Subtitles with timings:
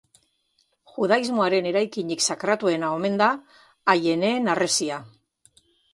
[0.93, 3.27] Judaismoaren eraikinik sakratuena omen da
[3.95, 4.99] Aieneen Harresia.